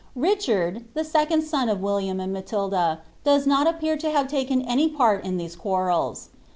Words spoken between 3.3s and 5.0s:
not sppcar to hare taken any